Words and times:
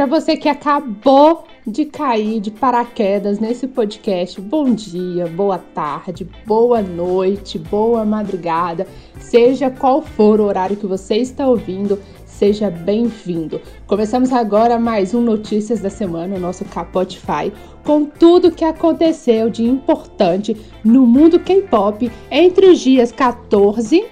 para 0.00 0.06
você 0.06 0.34
que 0.34 0.48
acabou 0.48 1.44
de 1.66 1.84
cair 1.84 2.40
de 2.40 2.50
paraquedas 2.50 3.38
nesse 3.38 3.66
podcast, 3.66 4.40
bom 4.40 4.72
dia, 4.72 5.26
boa 5.26 5.58
tarde, 5.58 6.26
boa 6.46 6.80
noite, 6.80 7.58
boa 7.58 8.02
madrugada, 8.02 8.86
seja 9.18 9.68
qual 9.68 10.00
for 10.00 10.40
o 10.40 10.44
horário 10.44 10.74
que 10.74 10.86
você 10.86 11.16
está 11.16 11.46
ouvindo, 11.46 12.00
seja 12.24 12.70
bem-vindo. 12.70 13.60
Começamos 13.86 14.32
agora 14.32 14.78
mais 14.78 15.12
um 15.12 15.20
Notícias 15.20 15.80
da 15.80 15.90
Semana, 15.90 16.36
o 16.36 16.40
nosso 16.40 16.64
Capotify, 16.64 17.52
com 17.84 18.06
tudo 18.06 18.50
que 18.50 18.64
aconteceu 18.64 19.50
de 19.50 19.64
importante 19.64 20.56
no 20.82 21.06
mundo 21.06 21.38
K-pop 21.38 22.10
entre 22.30 22.70
os 22.70 22.80
dias 22.80 23.12
14 23.12 24.06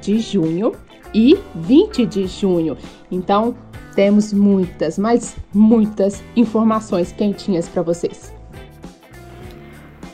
de 0.00 0.18
junho 0.18 0.72
e 1.14 1.38
20 1.54 2.06
de 2.06 2.26
junho. 2.26 2.76
Então, 3.10 3.54
temos 3.98 4.32
muitas, 4.32 4.96
mas 4.96 5.34
muitas 5.52 6.22
informações 6.36 7.10
quentinhas 7.10 7.68
para 7.68 7.82
vocês. 7.82 8.32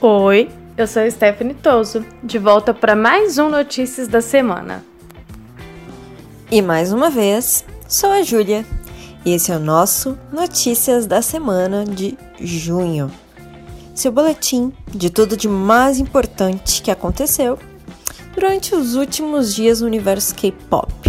Oi, 0.01 0.49
eu 0.75 0.87
sou 0.87 1.03
a 1.03 1.11
Stephanie 1.11 1.53
Toso, 1.53 2.03
de 2.23 2.39
volta 2.39 2.73
para 2.73 2.97
mais 2.97 3.37
um 3.37 3.51
Notícias 3.51 4.09
da 4.09 4.23
Semana. 4.23 4.83
E 6.51 6.63
mais 6.63 6.95
uma 6.95 7.11
vez, 7.11 7.63
sou 7.87 8.11
a 8.11 8.23
Júlia, 8.23 8.65
e 9.23 9.35
esse 9.35 9.53
é 9.53 9.57
o 9.57 9.61
nosso 9.61 10.19
Notícias 10.33 11.07
da 11.07 11.21
Semana 11.21 11.85
de 11.85 12.17
junho. 12.41 13.11
Seu 13.95 14.11
boletim 14.11 14.73
de 14.89 15.11
tudo 15.11 15.37
de 15.37 15.47
mais 15.47 15.99
importante 15.99 16.81
que 16.81 16.91
aconteceu 16.91 17.59
durante 18.35 18.75
os 18.75 18.95
últimos 18.95 19.55
dias 19.55 19.83
no 19.83 19.87
universo 19.87 20.35
K-pop. 20.35 21.04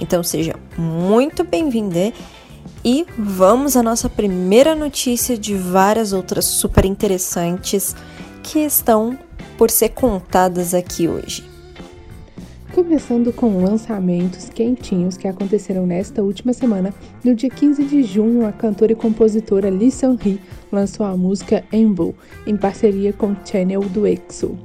Então 0.00 0.22
seja 0.22 0.54
muito 0.76 1.42
bem-vinda 1.44 2.12
e 2.84 3.06
vamos 3.18 3.76
à 3.76 3.82
nossa 3.82 4.08
primeira 4.08 4.74
notícia 4.74 5.36
de 5.36 5.54
várias 5.54 6.12
outras 6.12 6.44
super 6.44 6.84
interessantes 6.84 7.96
que 8.42 8.60
estão 8.60 9.18
por 9.56 9.70
ser 9.70 9.90
contadas 9.90 10.74
aqui 10.74 11.08
hoje. 11.08 11.44
Começando 12.72 13.32
com 13.32 13.64
lançamentos 13.64 14.50
quentinhos 14.50 15.16
que 15.16 15.26
aconteceram 15.26 15.86
nesta 15.86 16.22
última 16.22 16.52
semana. 16.52 16.92
No 17.24 17.34
dia 17.34 17.48
15 17.48 17.84
de 17.84 18.02
junho, 18.02 18.46
a 18.46 18.52
cantora 18.52 18.92
e 18.92 18.94
compositora 18.94 19.70
Lee 19.70 19.90
Sun-hee 19.90 20.38
lançou 20.70 21.06
a 21.06 21.16
música 21.16 21.64
Embo, 21.72 22.14
em 22.46 22.54
parceria 22.54 23.14
com 23.14 23.34
Channel 23.46 23.80
do 23.80 24.06
EXO. 24.06 24.58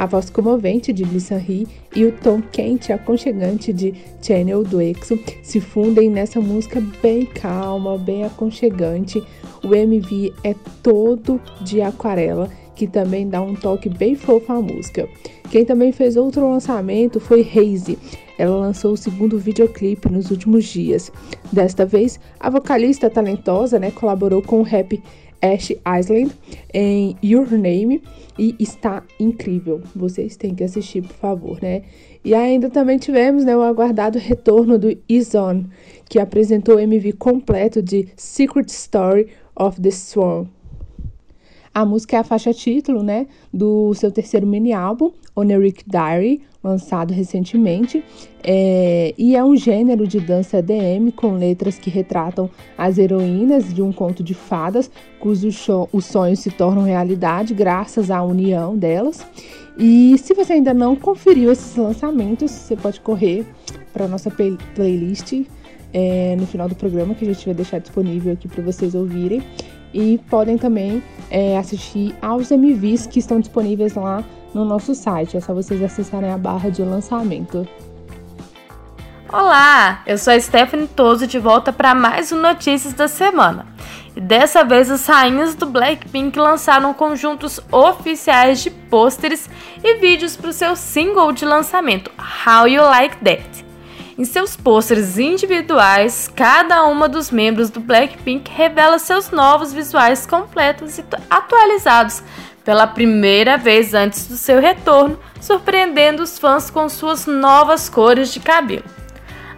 A 0.00 0.06
voz 0.06 0.30
comovente 0.30 0.94
de 0.94 1.20
Sun-hee 1.20 1.68
e 1.94 2.06
o 2.06 2.12
tom 2.12 2.40
quente 2.40 2.88
e 2.88 2.92
aconchegante 2.94 3.70
de 3.70 3.92
Channel 4.22 4.64
do 4.64 4.80
EXO 4.80 5.18
se 5.42 5.60
fundem 5.60 6.08
nessa 6.08 6.40
música 6.40 6.82
bem 7.02 7.26
calma, 7.26 7.98
bem 7.98 8.24
aconchegante. 8.24 9.22
O 9.62 9.74
MV 9.74 10.32
é 10.42 10.54
todo 10.82 11.38
de 11.60 11.82
aquarela, 11.82 12.48
que 12.74 12.86
também 12.86 13.28
dá 13.28 13.42
um 13.42 13.54
toque 13.54 13.90
bem 13.90 14.14
fofo 14.14 14.50
à 14.50 14.62
música. 14.62 15.06
Quem 15.50 15.66
também 15.66 15.92
fez 15.92 16.16
outro 16.16 16.50
lançamento 16.50 17.20
foi 17.20 17.42
Haze. 17.42 17.98
Ela 18.38 18.56
lançou 18.56 18.94
o 18.94 18.96
segundo 18.96 19.38
videoclipe 19.38 20.10
nos 20.10 20.30
últimos 20.30 20.64
dias. 20.64 21.12
Desta 21.52 21.84
vez, 21.84 22.18
a 22.38 22.48
vocalista 22.48 23.10
talentosa 23.10 23.78
né, 23.78 23.90
colaborou 23.90 24.40
com 24.40 24.60
o 24.60 24.62
rap 24.62 24.98
Ash 25.42 25.70
Island 25.70 26.32
em 26.72 27.16
Your 27.22 27.50
Name 27.52 28.02
e 28.38 28.54
está 28.58 29.02
incrível. 29.18 29.80
Vocês 29.94 30.36
têm 30.36 30.54
que 30.54 30.64
assistir, 30.64 31.02
por 31.02 31.16
favor, 31.16 31.58
né? 31.60 31.82
E 32.24 32.34
ainda 32.34 32.68
também 32.68 32.98
tivemos 32.98 33.44
né, 33.44 33.56
o 33.56 33.62
aguardado 33.62 34.18
retorno 34.18 34.78
do 34.78 34.96
Izon, 35.08 35.64
que 36.08 36.18
apresentou 36.18 36.76
o 36.76 36.80
MV 36.80 37.12
completo 37.14 37.82
de 37.82 38.08
Secret 38.16 38.68
Story 38.68 39.28
of 39.56 39.80
the 39.80 39.90
Swan. 39.90 40.46
A 41.72 41.84
música 41.84 42.16
é 42.16 42.18
a 42.20 42.24
faixa 42.24 42.52
título, 42.52 43.00
né, 43.00 43.28
do 43.52 43.94
seu 43.94 44.10
terceiro 44.10 44.44
mini 44.44 44.72
álbum, 44.72 45.12
Oneric 45.36 45.84
Diary, 45.86 46.40
lançado 46.64 47.14
recentemente, 47.14 48.02
é, 48.42 49.14
e 49.16 49.36
é 49.36 49.44
um 49.44 49.56
gênero 49.56 50.04
de 50.04 50.18
dança 50.18 50.58
EDM 50.58 51.12
com 51.14 51.36
letras 51.36 51.78
que 51.78 51.88
retratam 51.88 52.50
as 52.76 52.98
heroínas 52.98 53.72
de 53.72 53.80
um 53.80 53.92
conto 53.92 54.20
de 54.22 54.34
fadas, 54.34 54.90
cujos 55.20 55.68
os 55.92 56.04
sonhos 56.06 56.40
se 56.40 56.50
tornam 56.50 56.82
realidade 56.82 57.54
graças 57.54 58.10
à 58.10 58.20
união 58.20 58.76
delas. 58.76 59.24
E 59.78 60.18
se 60.18 60.34
você 60.34 60.54
ainda 60.54 60.74
não 60.74 60.96
conferiu 60.96 61.52
esses 61.52 61.76
lançamentos, 61.76 62.50
você 62.50 62.74
pode 62.74 63.00
correr 63.00 63.46
para 63.92 64.08
nossa 64.08 64.28
play 64.28 64.58
playlist 64.74 65.44
é, 65.92 66.36
no 66.36 66.46
final 66.46 66.68
do 66.68 66.74
programa, 66.74 67.14
que 67.14 67.24
a 67.24 67.32
gente 67.32 67.46
vai 67.46 67.54
deixar 67.54 67.78
disponível 67.78 68.32
aqui 68.32 68.48
para 68.48 68.62
vocês 68.62 68.94
ouvirem 68.94 69.40
e 69.92 70.18
podem 70.30 70.56
também 70.56 71.02
é, 71.30 71.56
assistir 71.56 72.14
aos 72.20 72.50
MVs 72.50 73.06
que 73.06 73.18
estão 73.18 73.40
disponíveis 73.40 73.94
lá 73.94 74.24
no 74.54 74.64
nosso 74.64 74.94
site. 74.94 75.36
É 75.36 75.40
só 75.40 75.54
vocês 75.54 75.82
acessarem 75.82 76.30
a 76.30 76.38
barra 76.38 76.70
de 76.70 76.82
lançamento. 76.82 77.66
Olá, 79.32 80.02
eu 80.06 80.18
sou 80.18 80.32
a 80.32 80.40
Stephanie 80.40 80.88
Toso 80.88 81.24
de 81.24 81.38
volta 81.38 81.72
para 81.72 81.94
mais 81.94 82.32
um 82.32 82.40
Notícias 82.40 82.92
da 82.94 83.06
Semana. 83.06 83.66
E 84.16 84.20
dessa 84.20 84.64
vez 84.64 84.90
as 84.90 85.06
rainhas 85.06 85.54
do 85.54 85.66
Blackpink 85.66 86.36
lançaram 86.36 86.92
conjuntos 86.92 87.60
oficiais 87.70 88.60
de 88.60 88.70
pôsteres 88.70 89.48
e 89.84 89.94
vídeos 89.98 90.36
para 90.36 90.50
o 90.50 90.52
seu 90.52 90.74
single 90.74 91.30
de 91.30 91.44
lançamento, 91.44 92.10
How 92.18 92.66
You 92.66 92.82
Like 92.82 93.18
That. 93.18 93.69
Em 94.20 94.24
seus 94.26 94.54
pôsteres 94.54 95.16
individuais, 95.18 96.28
cada 96.36 96.84
uma 96.84 97.08
dos 97.08 97.30
membros 97.30 97.70
do 97.70 97.80
Blackpink 97.80 98.50
revela 98.50 98.98
seus 98.98 99.30
novos 99.30 99.72
visuais 99.72 100.26
completos 100.26 100.98
e 100.98 101.04
atualizados 101.30 102.22
pela 102.62 102.86
primeira 102.86 103.56
vez 103.56 103.94
antes 103.94 104.26
do 104.26 104.36
seu 104.36 104.60
retorno, 104.60 105.18
surpreendendo 105.40 106.22
os 106.22 106.38
fãs 106.38 106.68
com 106.70 106.86
suas 106.86 107.24
novas 107.24 107.88
cores 107.88 108.30
de 108.30 108.40
cabelo. 108.40 108.84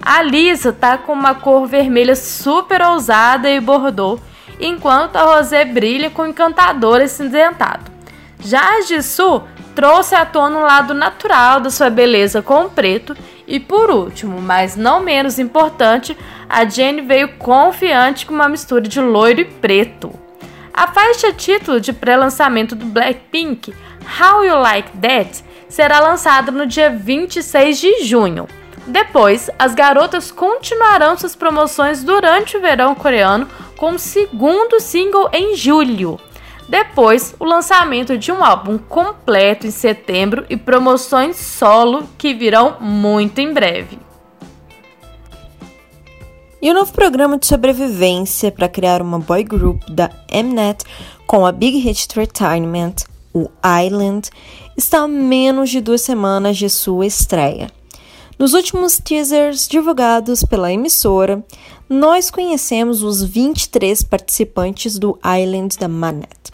A 0.00 0.22
Lisa 0.22 0.72
tá 0.72 0.96
com 0.96 1.12
uma 1.12 1.34
cor 1.34 1.66
vermelha 1.66 2.14
super 2.14 2.82
ousada 2.82 3.50
e 3.50 3.58
bordô, 3.58 4.20
enquanto 4.60 5.16
a 5.16 5.24
Rosé 5.24 5.64
brilha 5.64 6.08
com 6.08 6.24
encantador 6.24 7.00
acinzentado. 7.00 7.90
Já 8.38 8.78
a 8.78 8.82
Jisoo 8.82 9.42
trouxe 9.74 10.14
à 10.14 10.24
tona 10.24 10.56
um 10.56 10.62
lado 10.62 10.94
natural 10.94 11.58
da 11.58 11.68
sua 11.68 11.90
beleza 11.90 12.40
com 12.42 12.66
o 12.66 12.70
preto 12.70 13.16
e 13.52 13.60
por 13.60 13.90
último, 13.90 14.40
mas 14.40 14.76
não 14.76 15.00
menos 15.00 15.38
importante, 15.38 16.16
a 16.48 16.64
Jenny 16.64 17.02
veio 17.02 17.36
confiante 17.36 18.24
com 18.24 18.32
uma 18.32 18.48
mistura 18.48 18.80
de 18.80 18.98
loiro 18.98 19.42
e 19.42 19.44
preto. 19.44 20.10
A 20.72 20.86
faixa 20.86 21.34
título 21.34 21.78
de 21.78 21.92
pré-lançamento 21.92 22.74
do 22.74 22.86
Blackpink, 22.86 23.74
How 24.18 24.42
You 24.42 24.56
Like 24.56 24.96
That, 24.96 25.44
será 25.68 26.00
lançada 26.00 26.50
no 26.50 26.66
dia 26.66 26.88
26 26.88 27.78
de 27.78 28.04
junho. 28.04 28.48
Depois, 28.86 29.50
as 29.58 29.74
garotas 29.74 30.30
continuarão 30.30 31.18
suas 31.18 31.36
promoções 31.36 32.02
durante 32.02 32.56
o 32.56 32.60
verão 32.60 32.94
coreano 32.94 33.46
com 33.76 33.90
o 33.90 33.98
segundo 33.98 34.80
single 34.80 35.28
em 35.30 35.54
julho. 35.54 36.18
Depois, 36.68 37.34
o 37.38 37.44
lançamento 37.44 38.16
de 38.16 38.30
um 38.32 38.42
álbum 38.42 38.78
completo 38.78 39.66
em 39.66 39.70
setembro 39.70 40.46
e 40.48 40.56
promoções 40.56 41.36
solo 41.36 42.08
que 42.16 42.32
virão 42.32 42.76
muito 42.80 43.40
em 43.40 43.52
breve. 43.52 43.98
E 46.62 46.70
o 46.70 46.74
novo 46.74 46.92
programa 46.92 47.36
de 47.36 47.46
sobrevivência 47.46 48.52
para 48.52 48.68
criar 48.68 49.02
uma 49.02 49.18
boy 49.18 49.42
group 49.42 49.82
da 49.90 50.08
Mnet 50.32 50.84
com 51.26 51.44
a 51.44 51.50
Big 51.50 51.76
Hit 51.78 52.04
Entertainment, 52.04 52.94
o 53.34 53.48
Island, 53.84 54.30
está 54.76 55.00
a 55.00 55.08
menos 55.08 55.70
de 55.70 55.80
duas 55.80 56.02
semanas 56.02 56.56
de 56.56 56.70
sua 56.70 57.04
estreia. 57.04 57.68
Nos 58.38 58.54
últimos 58.54 58.98
teasers 58.98 59.66
divulgados 59.66 60.44
pela 60.44 60.72
emissora, 60.72 61.44
nós 61.88 62.30
conhecemos 62.30 63.02
os 63.02 63.24
23 63.24 64.04
participantes 64.04 65.00
do 65.00 65.18
Island 65.24 65.76
da 65.76 65.88
Manet, 65.88 66.51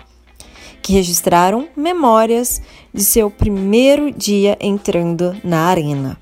que 0.89 0.95
registraram 0.95 1.69
memórias 1.77 2.63
de 2.95 3.05
seu 3.05 3.31
primeiro 3.31 4.11
dia 4.11 4.57
entrando 4.59 5.37
na 5.45 5.67
arena. 5.67 6.19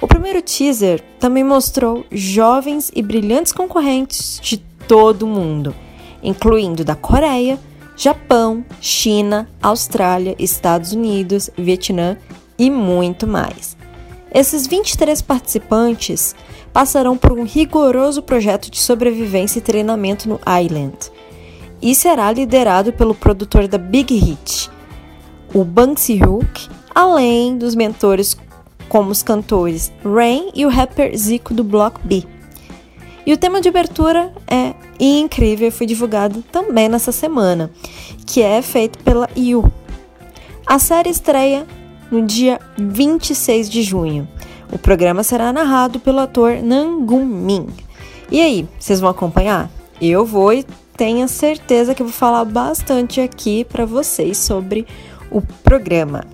O 0.00 0.08
primeiro 0.08 0.42
teaser 0.42 1.00
também 1.20 1.44
mostrou 1.44 2.04
jovens 2.10 2.90
e 2.96 3.00
brilhantes 3.00 3.52
concorrentes 3.52 4.40
de 4.42 4.56
todo 4.88 5.22
o 5.22 5.28
mundo, 5.28 5.72
incluindo 6.20 6.84
da 6.84 6.96
Coreia, 6.96 7.60
Japão, 7.96 8.64
China, 8.80 9.48
Austrália, 9.62 10.34
Estados 10.36 10.92
Unidos, 10.92 11.48
Vietnã 11.56 12.16
e 12.58 12.68
muito 12.72 13.24
mais. 13.24 13.76
Esses 14.34 14.66
23 14.66 15.22
participantes 15.22 16.34
passarão 16.72 17.16
por 17.16 17.30
um 17.30 17.44
rigoroso 17.44 18.20
projeto 18.20 18.68
de 18.68 18.80
sobrevivência 18.80 19.60
e 19.60 19.62
treinamento 19.62 20.28
no 20.28 20.40
Island 20.60 20.96
e 21.82 21.94
será 21.94 22.30
liderado 22.30 22.92
pelo 22.92 23.14
produtor 23.14 23.66
da 23.66 23.76
Big 23.76 24.14
Hit, 24.14 24.70
o 25.52 25.64
Bang 25.64 26.00
Si-hook, 26.00 26.68
além 26.94 27.58
dos 27.58 27.74
mentores 27.74 28.36
como 28.88 29.10
os 29.10 29.22
cantores 29.22 29.92
Rain 30.04 30.50
e 30.54 30.64
o 30.64 30.68
rapper 30.68 31.16
Zico 31.16 31.52
do 31.52 31.64
Block 31.64 32.00
B. 32.04 32.24
E 33.26 33.32
o 33.32 33.36
tema 33.36 33.60
de 33.60 33.68
abertura 33.68 34.32
é 34.46 34.74
incrível 34.98 35.68
e 35.68 35.70
foi 35.70 35.86
divulgado 35.86 36.42
também 36.52 36.88
nessa 36.88 37.10
semana, 37.10 37.70
que 38.26 38.42
é 38.42 38.62
feito 38.62 38.98
pela 39.00 39.28
Yu. 39.36 39.70
A 40.66 40.78
série 40.78 41.10
estreia 41.10 41.66
no 42.10 42.22
dia 42.24 42.60
26 42.78 43.68
de 43.70 43.82
junho. 43.82 44.28
O 44.72 44.78
programa 44.78 45.22
será 45.22 45.52
narrado 45.52 45.98
pelo 46.00 46.20
ator 46.20 46.62
Nangum 46.62 47.24
Min. 47.24 47.66
E 48.30 48.40
aí, 48.40 48.68
vocês 48.78 49.00
vão 49.00 49.10
acompanhar? 49.10 49.70
Eu 50.00 50.24
vou 50.24 50.52
e 50.52 50.64
tenha 50.96 51.26
certeza 51.28 51.94
que 51.94 52.02
eu 52.02 52.06
vou 52.06 52.14
falar 52.14 52.44
bastante 52.44 53.20
aqui 53.20 53.64
para 53.64 53.84
vocês 53.84 54.38
sobre 54.38 54.86
o 55.30 55.40
programa. 55.40 56.24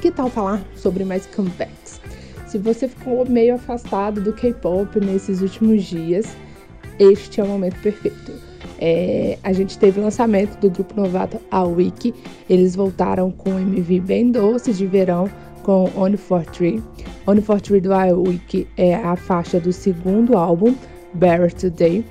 Que 0.00 0.10
tal 0.10 0.30
falar 0.30 0.62
sobre 0.76 1.04
mais 1.04 1.26
comebacks? 1.26 2.00
Se 2.46 2.56
você 2.56 2.88
ficou 2.88 3.28
meio 3.28 3.56
afastado 3.56 4.20
do 4.20 4.32
K-pop 4.32 4.98
nesses 5.00 5.42
últimos 5.42 5.84
dias, 5.84 6.26
este 6.98 7.40
é 7.40 7.44
o 7.44 7.46
momento 7.46 7.80
perfeito. 7.82 8.32
É, 8.80 9.38
a 9.42 9.52
gente 9.52 9.76
teve 9.76 10.00
o 10.00 10.02
lançamento 10.04 10.58
do 10.60 10.70
grupo 10.70 10.98
novato 10.98 11.40
A 11.50 11.64
Wiki. 11.64 12.14
Eles 12.48 12.74
voltaram 12.74 13.30
com 13.30 13.50
um 13.50 13.58
MV 13.58 14.00
bem 14.00 14.30
doce 14.30 14.72
de 14.72 14.86
verão 14.86 15.28
com 15.62 15.90
Only 15.96 16.16
for 16.16 16.44
Three. 16.46 16.82
Only 17.26 17.42
for 17.42 17.60
Three 17.60 17.80
do 17.80 17.92
A 17.92 18.06
Wiki 18.06 18.66
é 18.76 18.94
a 18.94 19.16
faixa 19.16 19.60
do 19.60 19.72
segundo 19.72 20.36
álbum, 20.36 20.74
Better 21.12 21.52
Today. 21.52 22.04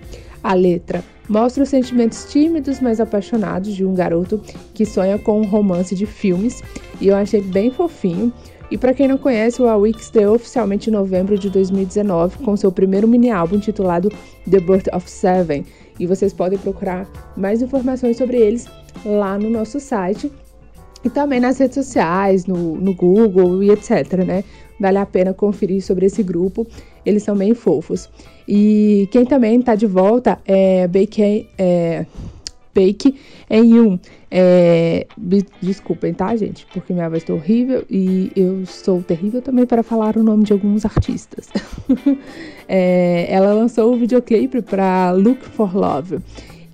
A 0.47 0.53
letra 0.53 1.03
mostra 1.27 1.63
os 1.63 1.67
sentimentos 1.67 2.23
tímidos, 2.31 2.79
mas 2.79 3.01
apaixonados 3.01 3.75
de 3.75 3.83
um 3.83 3.93
garoto 3.93 4.41
que 4.73 4.85
sonha 4.85 5.19
com 5.19 5.41
um 5.41 5.45
romance 5.45 5.93
de 5.93 6.05
filmes, 6.05 6.63
e 7.01 7.09
eu 7.09 7.17
achei 7.17 7.41
bem 7.41 7.69
fofinho. 7.69 8.31
E 8.71 8.77
para 8.77 8.93
quem 8.93 9.09
não 9.09 9.17
conhece, 9.17 9.61
o 9.61 9.67
Awik 9.67 9.99
estreou 9.99 10.35
oficialmente 10.35 10.89
em 10.89 10.93
novembro 10.93 11.37
de 11.37 11.49
2019 11.49 12.37
com 12.45 12.55
seu 12.55 12.71
primeiro 12.71 13.09
mini 13.09 13.29
álbum 13.29 13.57
intitulado 13.57 14.09
The 14.49 14.61
Birth 14.61 14.87
of 14.93 15.11
Seven. 15.11 15.65
E 15.99 16.07
vocês 16.07 16.31
podem 16.31 16.57
procurar 16.57 17.05
mais 17.35 17.61
informações 17.61 18.15
sobre 18.15 18.37
eles 18.37 18.67
lá 19.05 19.37
no 19.37 19.49
nosso 19.49 19.81
site 19.81 20.31
e 21.03 21.09
também 21.09 21.41
nas 21.41 21.57
redes 21.57 21.75
sociais, 21.75 22.45
no, 22.45 22.77
no 22.77 22.93
Google 22.93 23.61
e 23.61 23.69
etc, 23.69 24.13
né? 24.25 24.45
Vale 24.79 24.97
a 24.97 25.05
pena 25.05 25.33
conferir 25.33 25.81
sobre 25.83 26.05
esse 26.05 26.21
grupo, 26.21 26.67
eles 27.05 27.23
são 27.23 27.35
bem 27.35 27.53
fofos. 27.53 28.09
E 28.47 29.07
quem 29.11 29.25
também 29.25 29.59
está 29.59 29.75
de 29.75 29.85
volta 29.85 30.39
é 30.45 30.87
Bake, 30.87 31.47
é, 31.57 32.05
Bake 32.73 33.15
em 33.49 33.75
Yun. 33.75 33.99
É, 34.29 35.07
desculpem, 35.61 36.13
tá, 36.13 36.35
gente? 36.35 36.65
Porque 36.73 36.93
minha 36.93 37.09
voz 37.09 37.23
está 37.23 37.33
horrível 37.33 37.83
e 37.89 38.31
eu 38.35 38.65
sou 38.65 39.01
terrível 39.01 39.41
também 39.41 39.65
para 39.65 39.81
falar 39.81 40.15
o 40.17 40.23
nome 40.23 40.43
de 40.43 40.53
alguns 40.53 40.85
artistas. 40.85 41.49
é, 42.67 43.25
ela 43.29 43.53
lançou 43.53 43.93
o 43.93 43.97
videoclipe 43.97 44.61
para 44.61 45.11
Look 45.11 45.43
for 45.43 45.75
Love. 45.75 46.19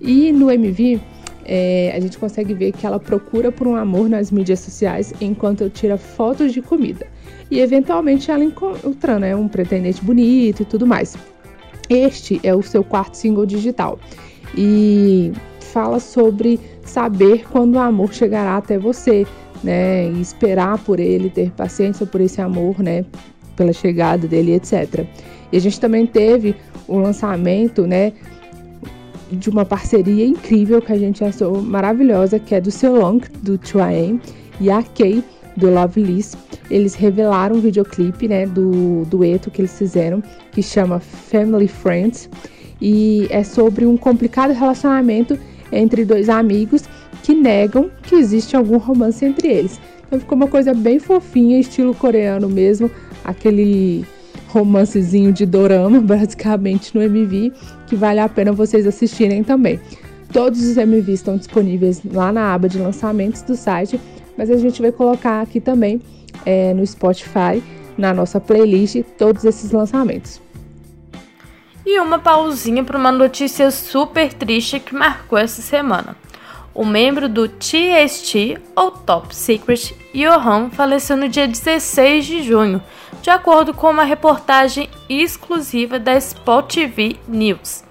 E 0.00 0.32
no 0.32 0.50
MV, 0.50 1.00
é, 1.44 1.92
a 1.94 2.00
gente 2.00 2.18
consegue 2.18 2.52
ver 2.54 2.72
que 2.72 2.86
ela 2.86 2.98
procura 2.98 3.50
por 3.52 3.66
um 3.66 3.76
amor 3.76 4.08
nas 4.08 4.30
mídias 4.30 4.60
sociais 4.60 5.14
enquanto 5.20 5.70
tira 5.70 5.96
fotos 5.96 6.52
de 6.52 6.60
comida. 6.60 7.06
E 7.50 7.60
eventualmente 7.60 8.30
ela 8.30 8.44
encontra 8.44 9.18
né, 9.18 9.36
um 9.36 9.48
pretendente 9.48 10.02
bonito 10.02 10.62
e 10.62 10.64
tudo 10.64 10.86
mais. 10.86 11.16
Este 11.88 12.40
é 12.42 12.54
o 12.54 12.62
seu 12.62 12.82
quarto 12.82 13.14
single 13.16 13.44
digital 13.44 13.98
e 14.56 15.32
fala 15.60 15.98
sobre 15.98 16.60
saber 16.84 17.44
quando 17.50 17.74
o 17.74 17.78
amor 17.78 18.14
chegará 18.14 18.56
até 18.56 18.78
você, 18.78 19.26
né? 19.62 20.08
E 20.08 20.20
esperar 20.20 20.78
por 20.78 21.00
ele, 21.00 21.28
ter 21.28 21.50
paciência 21.50 22.06
por 22.06 22.20
esse 22.20 22.40
amor, 22.40 22.78
né? 22.80 23.04
Pela 23.56 23.72
chegada 23.72 24.26
dele, 24.26 24.54
etc. 24.54 25.04
E 25.52 25.56
a 25.56 25.60
gente 25.60 25.80
também 25.80 26.06
teve 26.06 26.54
o 26.86 26.98
lançamento, 26.98 27.86
né? 27.86 28.12
De 29.30 29.50
uma 29.50 29.64
parceria 29.64 30.24
incrível 30.24 30.80
que 30.80 30.92
a 30.92 30.98
gente 30.98 31.24
achou 31.24 31.60
maravilhosa, 31.60 32.38
que 32.38 32.54
é 32.54 32.60
do 32.60 32.70
Long, 32.92 33.20
do 33.42 33.58
2AM, 33.58 34.20
e 34.60 34.70
a 34.70 34.82
Kay, 34.82 35.24
do 35.56 35.68
Liz, 35.96 36.36
eles 36.70 36.94
revelaram 36.94 37.56
um 37.56 37.60
videoclipe, 37.60 38.28
né, 38.28 38.46
do 38.46 39.04
dueto 39.06 39.50
que 39.50 39.60
eles 39.60 39.76
fizeram, 39.76 40.22
que 40.52 40.62
chama 40.62 40.98
Family 40.98 41.68
Friends, 41.68 42.28
e 42.80 43.26
é 43.30 43.42
sobre 43.44 43.86
um 43.86 43.96
complicado 43.96 44.52
relacionamento 44.52 45.38
entre 45.72 46.04
dois 46.04 46.28
amigos 46.28 46.84
que 47.22 47.34
negam 47.34 47.90
que 48.02 48.14
existe 48.14 48.56
algum 48.56 48.76
romance 48.76 49.24
entre 49.24 49.48
eles. 49.48 49.80
Então 50.06 50.20
ficou 50.20 50.36
uma 50.36 50.48
coisa 50.48 50.74
bem 50.74 50.98
fofinha, 50.98 51.58
estilo 51.58 51.94
coreano 51.94 52.48
mesmo, 52.48 52.90
aquele 53.24 54.04
romancezinho 54.48 55.32
de 55.32 55.46
dorama, 55.46 56.00
basicamente 56.02 56.94
no 56.94 57.02
MV, 57.02 57.52
que 57.86 57.96
vale 57.96 58.20
a 58.20 58.28
pena 58.28 58.52
vocês 58.52 58.86
assistirem 58.86 59.42
também. 59.42 59.80
Todos 60.32 60.62
os 60.62 60.76
MVs 60.76 61.20
estão 61.20 61.36
disponíveis 61.36 62.02
lá 62.04 62.32
na 62.32 62.52
aba 62.52 62.68
de 62.68 62.78
lançamentos 62.78 63.42
do 63.42 63.54
site 63.56 64.00
mas 64.36 64.50
a 64.50 64.56
gente 64.56 64.80
vai 64.80 64.92
colocar 64.92 65.40
aqui 65.40 65.60
também 65.60 66.00
é, 66.44 66.74
no 66.74 66.86
Spotify, 66.86 67.62
na 67.96 68.12
nossa 68.12 68.40
playlist, 68.40 69.02
todos 69.16 69.44
esses 69.44 69.70
lançamentos. 69.70 70.40
E 71.86 72.00
uma 72.00 72.18
pausinha 72.18 72.82
para 72.82 72.98
uma 72.98 73.12
notícia 73.12 73.70
super 73.70 74.32
triste 74.32 74.80
que 74.80 74.94
marcou 74.94 75.38
essa 75.38 75.60
semana. 75.60 76.16
O 76.74 76.84
membro 76.84 77.28
do 77.28 77.48
TST, 77.48 78.58
ou 78.74 78.90
Top 78.90 79.34
Secret, 79.34 79.94
Johan, 80.12 80.70
faleceu 80.70 81.16
no 81.16 81.28
dia 81.28 81.46
16 81.46 82.24
de 82.24 82.42
junho, 82.42 82.82
de 83.22 83.30
acordo 83.30 83.72
com 83.72 83.90
uma 83.90 84.02
reportagem 84.02 84.88
exclusiva 85.08 85.98
da 85.98 86.16
Spot 86.16 86.66
TV 86.66 87.16
News. 87.28 87.84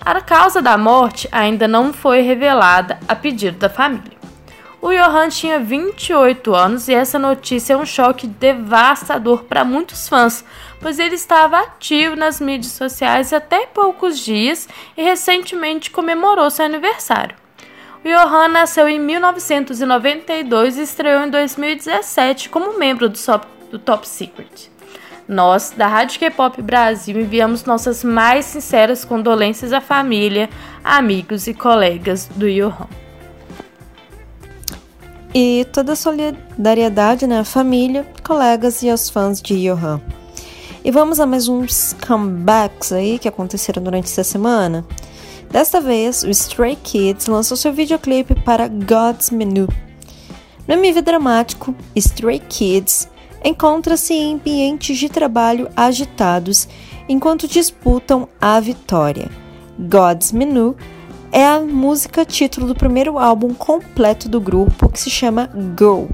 A 0.00 0.20
causa 0.20 0.60
da 0.60 0.76
morte 0.78 1.28
ainda 1.32 1.66
não 1.66 1.92
foi 1.92 2.20
revelada 2.20 2.98
a 3.08 3.16
pedido 3.16 3.58
da 3.58 3.68
família. 3.68 4.21
O 4.82 4.90
Johan 4.90 5.28
tinha 5.28 5.60
28 5.60 6.52
anos 6.52 6.88
e 6.88 6.92
essa 6.92 7.16
notícia 7.16 7.74
é 7.74 7.76
um 7.76 7.86
choque 7.86 8.26
devastador 8.26 9.44
para 9.44 9.64
muitos 9.64 10.08
fãs, 10.08 10.44
pois 10.80 10.98
ele 10.98 11.14
estava 11.14 11.60
ativo 11.60 12.16
nas 12.16 12.40
mídias 12.40 12.72
sociais 12.72 13.32
até 13.32 13.64
poucos 13.66 14.18
dias 14.18 14.68
e 14.96 15.02
recentemente 15.04 15.88
comemorou 15.88 16.50
seu 16.50 16.64
aniversário. 16.64 17.36
O 18.04 18.08
Johan 18.08 18.48
nasceu 18.48 18.88
em 18.88 18.98
1992 18.98 20.76
e 20.76 20.82
estreou 20.82 21.22
em 21.22 21.30
2017 21.30 22.48
como 22.48 22.76
membro 22.76 23.08
do, 23.08 23.18
do 23.70 23.78
Top 23.78 24.08
Secret. 24.08 24.68
Nós, 25.28 25.70
da 25.70 25.86
Rádio 25.86 26.18
K-Pop 26.18 26.60
Brasil, 26.60 27.20
enviamos 27.20 27.64
nossas 27.64 28.02
mais 28.02 28.46
sinceras 28.46 29.04
condolências 29.04 29.72
à 29.72 29.80
família, 29.80 30.50
amigos 30.82 31.46
e 31.46 31.54
colegas 31.54 32.26
do 32.26 32.50
Johan 32.50 33.01
e 35.34 35.66
toda 35.72 35.92
a 35.92 35.96
solidariedade 35.96 37.26
né, 37.26 37.40
à 37.40 37.44
família, 37.44 38.06
colegas 38.22 38.82
e 38.82 38.90
aos 38.90 39.08
fãs 39.08 39.40
de 39.40 39.54
Johan. 39.64 40.00
E 40.84 40.90
vamos 40.90 41.20
a 41.20 41.26
mais 41.26 41.48
uns 41.48 41.94
comebacks 42.06 42.92
aí 42.92 43.18
que 43.18 43.28
aconteceram 43.28 43.82
durante 43.82 44.06
essa 44.06 44.24
semana. 44.24 44.84
Desta 45.50 45.80
vez, 45.80 46.22
o 46.22 46.30
Stray 46.30 46.76
Kids 46.76 47.26
lançou 47.26 47.56
seu 47.56 47.72
videoclipe 47.72 48.34
para 48.34 48.68
God's 48.68 49.30
Menu. 49.30 49.68
No 50.66 50.74
MV 50.74 51.02
dramático, 51.02 51.74
Stray 51.94 52.40
Kids 52.40 53.08
encontra-se 53.44 54.14
em 54.14 54.34
ambientes 54.34 54.98
de 54.98 55.08
trabalho 55.08 55.68
agitados 55.76 56.68
enquanto 57.08 57.48
disputam 57.48 58.28
a 58.40 58.58
vitória. 58.60 59.30
God's 59.78 60.32
Menu 60.32 60.76
é 61.32 61.46
a 61.46 61.58
música 61.60 62.26
título 62.26 62.66
do 62.66 62.74
primeiro 62.74 63.18
álbum 63.18 63.54
completo 63.54 64.28
do 64.28 64.38
grupo, 64.38 64.90
que 64.90 65.00
se 65.00 65.08
chama 65.08 65.50
Go. 65.74 66.10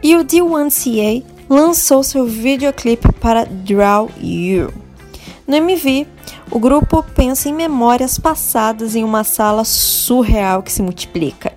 E 0.00 0.14
o 0.16 0.24
D1CA 0.24 1.24
lançou 1.48 2.04
seu 2.04 2.24
videoclipe 2.24 3.12
para 3.14 3.44
Draw 3.44 4.08
You. 4.22 4.72
No 5.48 5.56
MV, 5.56 6.06
o 6.48 6.60
grupo 6.60 7.02
pensa 7.02 7.48
em 7.48 7.52
memórias 7.52 8.16
passadas 8.16 8.94
em 8.94 9.02
uma 9.02 9.24
sala 9.24 9.64
surreal 9.64 10.62
que 10.62 10.70
se 10.70 10.80
multiplica. 10.80 11.52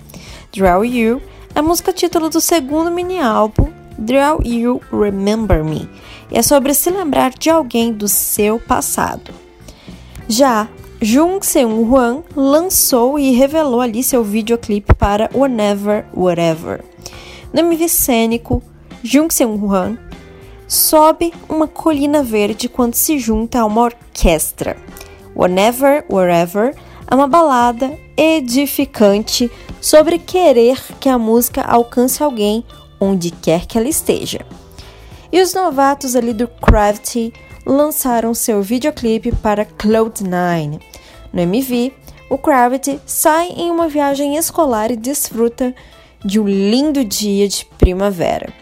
Draw 0.51 0.83
You 0.83 1.21
é 1.53 1.59
a 1.59 1.61
música 1.61 1.93
título 1.93 2.27
do 2.27 2.41
segundo 2.41 2.89
mini 2.89 3.19
álbum 3.19 3.71
Draw 3.99 4.41
You 4.43 4.81
Remember 4.91 5.63
Me 5.63 5.87
e 6.31 6.37
é 6.39 6.41
sobre 6.41 6.73
se 6.73 6.89
lembrar 6.89 7.31
de 7.31 7.51
alguém 7.51 7.93
do 7.93 8.07
seu 8.07 8.59
passado. 8.59 9.31
Já 10.27 10.67
Jung 11.03 11.41
Seung 11.41 11.83
Hwan 11.83 12.23
lançou 12.33 13.19
e 13.19 13.31
revelou 13.31 13.81
ali 13.81 14.01
seu 14.01 14.23
videoclipe 14.23 14.93
para 14.95 15.29
Whenever 15.35 16.05
Whatever. 16.15 16.81
No 17.51 17.59
MV 17.59 17.89
cênico, 17.89 18.63
Jung 19.03 19.29
Seung 19.29 19.57
Hwan 19.57 19.97
sobe 20.65 21.33
uma 21.49 21.67
colina 21.67 22.23
verde 22.23 22.69
quando 22.69 22.93
se 22.93 23.19
junta 23.19 23.59
a 23.59 23.65
uma 23.65 23.81
orquestra. 23.81 24.77
Whenever 25.35 26.05
Wherever 26.09 26.73
é 27.05 27.13
uma 27.13 27.27
balada 27.27 27.99
edificante 28.15 29.51
sobre 29.81 30.17
querer 30.17 30.81
que 31.01 31.09
a 31.09 31.17
música 31.17 31.63
alcance 31.63 32.23
alguém 32.23 32.63
onde 32.97 33.29
quer 33.29 33.65
que 33.65 33.77
ela 33.77 33.89
esteja. 33.89 34.39
E 35.33 35.41
os 35.41 35.53
novatos 35.53 36.15
ali 36.15 36.31
do 36.31 36.49
Gravity 36.65 37.33
lançaram 37.65 38.33
seu 38.33 38.61
videoclipe 38.61 39.35
para 39.35 39.65
Cloud9. 39.65 40.92
No 41.33 41.41
MV, 41.41 41.91
o 42.29 42.37
Gravity 42.37 42.99
sai 43.07 43.47
em 43.47 43.71
uma 43.71 43.87
viagem 43.87 44.37
escolar 44.37 44.91
e 44.91 44.95
desfruta 44.95 45.73
de 46.23 46.39
um 46.39 46.47
lindo 46.47 47.03
dia 47.03 47.47
de 47.47 47.65
primavera. 47.77 48.53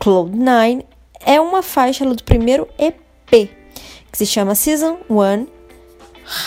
Cloud9 0.00 0.84
é 1.26 1.40
uma 1.40 1.60
faixa 1.60 2.06
do 2.06 2.22
primeiro 2.22 2.68
EP, 2.78 3.50
que 4.10 4.16
se 4.16 4.24
chama 4.24 4.54
Season 4.54 4.98
1 5.10 5.46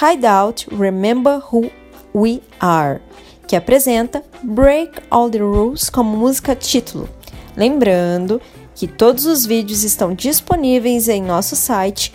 Hideout 0.01 0.67
Remember 0.73 1.41
Who 1.51 1.69
We 2.15 2.39
Are, 2.61 3.01
que 3.45 3.55
apresenta 3.57 4.23
Break 4.41 5.01
All 5.11 5.29
the 5.29 5.39
Rules 5.39 5.89
como 5.89 6.15
música 6.15 6.55
título. 6.55 7.09
Lembrando 7.57 8.41
que 8.73 8.87
todos 8.87 9.25
os 9.25 9.45
vídeos 9.45 9.83
estão 9.83 10.15
disponíveis 10.15 11.09
em 11.09 11.21
nosso 11.21 11.55
site 11.55 12.13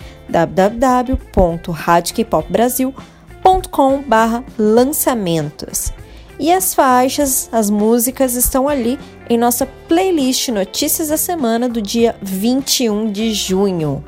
www.radiokpopbrasil.com/lançamentos. 3.43 5.93
E 6.39 6.53
as 6.53 6.73
faixas, 6.73 7.49
as 7.51 7.69
músicas 7.69 8.35
estão 8.35 8.69
ali 8.69 8.97
em 9.29 9.37
nossa 9.37 9.67
playlist 9.87 10.47
Notícias 10.49 11.09
da 11.09 11.17
Semana 11.17 11.67
do 11.67 11.81
dia 11.81 12.15
21 12.21 13.11
de 13.11 13.33
junho. 13.33 14.01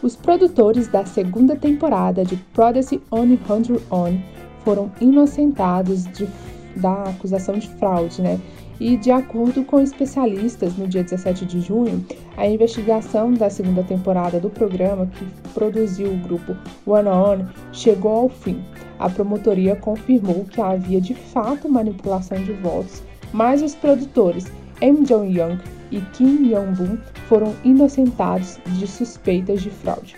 Os 0.00 0.14
produtores 0.14 0.86
da 0.86 1.04
segunda 1.04 1.56
temporada 1.56 2.24
de 2.24 2.36
Prodigy 2.54 3.02
On 3.10 3.26
100 3.26 3.40
On 3.90 4.16
foram 4.64 4.92
inocentados 5.00 6.04
de, 6.04 6.28
da 6.76 7.02
acusação 7.04 7.58
de 7.58 7.68
fraude, 7.70 8.22
né? 8.22 8.38
E 8.78 8.96
de 8.96 9.10
acordo 9.10 9.64
com 9.64 9.80
especialistas, 9.80 10.76
no 10.76 10.86
dia 10.86 11.02
17 11.02 11.46
de 11.46 11.60
junho, 11.60 12.04
a 12.36 12.46
investigação 12.46 13.32
da 13.32 13.48
segunda 13.48 13.82
temporada 13.82 14.38
do 14.38 14.50
programa, 14.50 15.06
que 15.06 15.24
produziu 15.54 16.12
o 16.12 16.18
grupo 16.18 16.56
One 16.86 17.08
On, 17.08 17.46
chegou 17.72 18.12
ao 18.12 18.28
fim 18.28 18.62
a 18.98 19.10
promotoria 19.10 19.76
confirmou 19.76 20.44
que 20.44 20.60
havia 20.60 21.00
de 21.00 21.14
fato 21.14 21.68
manipulação 21.68 22.42
de 22.42 22.52
votos, 22.52 23.02
mas 23.32 23.62
os 23.62 23.74
produtores 23.74 24.46
M. 24.80 25.04
Jong-young 25.04 25.58
e 25.90 26.00
Kim 26.12 26.50
Yong-boon 26.50 26.98
foram 27.28 27.54
inocentados 27.64 28.58
de 28.66 28.86
suspeitas 28.86 29.62
de 29.62 29.70
fraude. 29.70 30.16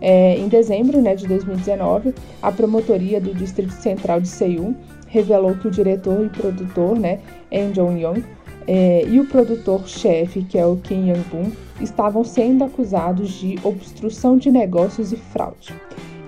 É, 0.00 0.36
em 0.36 0.46
dezembro 0.46 1.00
né, 1.00 1.14
de 1.16 1.26
2019, 1.26 2.14
a 2.40 2.52
promotoria 2.52 3.20
do 3.20 3.34
Distrito 3.34 3.72
Central 3.72 4.20
de 4.20 4.28
Seul 4.28 4.76
revelou 5.08 5.54
que 5.54 5.68
o 5.68 5.70
diretor 5.70 6.24
e 6.24 6.28
produtor, 6.28 6.98
né, 6.98 7.20
M. 7.50 7.72
Jong-young, 7.72 8.24
é, 8.66 9.04
e 9.06 9.18
o 9.18 9.26
produtor-chefe, 9.26 10.42
que 10.42 10.58
é 10.58 10.66
o 10.66 10.76
Kim 10.76 11.08
Young-boon, 11.08 11.50
estavam 11.80 12.22
sendo 12.22 12.64
acusados 12.64 13.30
de 13.30 13.58
obstrução 13.64 14.36
de 14.36 14.50
negócios 14.50 15.12
e 15.12 15.16
fraude. 15.16 15.74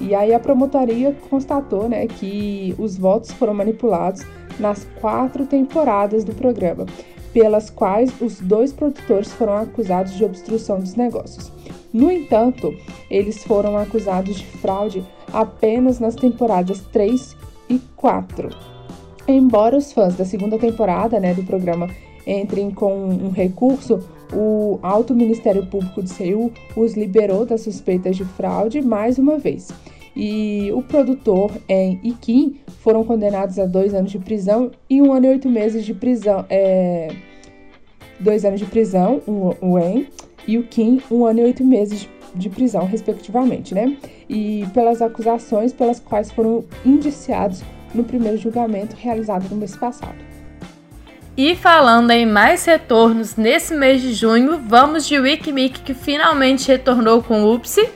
E 0.01 0.15
aí 0.15 0.33
a 0.33 0.41
promotoria 0.41 1.15
constatou 1.29 1.87
né, 1.87 2.07
que 2.07 2.75
os 2.79 2.97
votos 2.97 3.31
foram 3.33 3.53
manipulados 3.53 4.23
nas 4.59 4.87
quatro 5.01 5.45
temporadas 5.45 6.25
do 6.25 6.35
programa, 6.35 6.87
pelas 7.35 7.69
quais 7.69 8.11
os 8.21 8.41
dois 8.41 8.73
produtores 8.73 9.31
foram 9.33 9.59
acusados 9.59 10.15
de 10.15 10.25
obstrução 10.25 10.81
dos 10.81 10.95
negócios. 10.95 11.53
No 11.93 12.11
entanto, 12.11 12.75
eles 13.11 13.45
foram 13.45 13.77
acusados 13.77 14.37
de 14.37 14.47
fraude 14.47 15.05
apenas 15.33 16.01
nas 16.01 16.15
temporadas 16.15 16.81
3 16.93 17.37
e 17.69 17.79
4. 17.97 18.70
Embora 19.31 19.77
os 19.77 19.93
fãs 19.93 20.17
da 20.17 20.25
segunda 20.25 20.59
temporada 20.59 21.21
né, 21.21 21.35
do 21.35 21.45
programa 21.45 21.89
entrem 22.27 22.71
com 22.71 22.93
um 22.93 23.31
recurso, 23.31 24.01
o 24.33 24.79
Alto 24.83 25.15
Ministério 25.15 25.67
Público 25.67 26.03
de 26.03 26.11
Seul 26.11 26.53
os 26.77 26.95
liberou 26.95 27.47
das 27.47 27.63
suspeitas 27.63 28.17
de 28.17 28.25
fraude 28.25 28.83
mais 28.83 29.19
uma 29.19 29.39
vez. 29.39 29.71
E 30.17 30.71
o 30.75 30.83
produtor 30.83 31.53
En 31.69 32.01
e 32.03 32.13
Kim 32.13 32.57
foram 32.81 33.05
condenados 33.05 33.59
a 33.59 33.67
dois 33.67 33.95
anos 33.95 34.11
de 34.11 34.19
prisão 34.19 34.71
e 34.89 35.01
um 35.01 35.13
ano 35.13 35.27
e 35.27 35.29
oito 35.31 35.49
meses 35.49 35.85
de 35.85 35.95
prisão. 35.95 36.45
É, 36.51 37.09
dois 38.19 38.45
anos 38.45 38.59
de 38.59 38.67
prisão, 38.67 39.23
o, 39.27 39.79
En, 39.79 40.07
e 40.47 40.59
o 40.59 40.65
Kim, 40.65 41.01
um 41.11 41.25
ano 41.25 41.41
e 41.41 41.45
oito 41.45 41.65
meses 41.65 42.09
de 42.35 42.49
prisão, 42.49 42.85
respectivamente, 42.85 43.75
né? 43.75 43.97
E 44.29 44.67
pelas 44.75 45.01
acusações 45.01 45.73
pelas 45.73 46.01
quais 46.01 46.31
foram 46.31 46.65
indiciados 46.85 47.63
no 47.95 48.05
primeiro 48.05 48.37
julgamento 48.37 48.97
realizado 48.97 49.49
no 49.51 49.57
mês 49.57 49.77
passado. 49.77 50.31
E 51.37 51.55
falando 51.55 52.11
em 52.11 52.27
mais 52.27 52.65
retornos 52.65 53.37
nesse 53.37 53.75
mês 53.75 54.03
de 54.03 54.13
junho, 54.13 54.61
vamos 54.67 55.07
de 55.07 55.19
Wikimik 55.19 55.81
que 55.81 55.95
finalmente 55.95 56.69
retornou 56.69 57.23
com 57.23 57.45
Upsi. 57.45 57.89